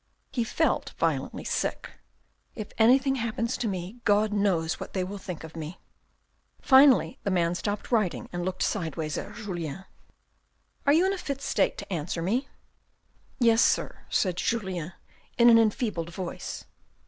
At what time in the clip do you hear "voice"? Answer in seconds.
16.11-16.65